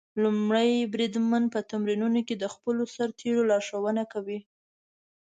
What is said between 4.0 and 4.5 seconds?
کوي.